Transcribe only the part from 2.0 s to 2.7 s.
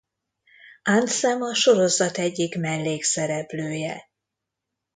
egyik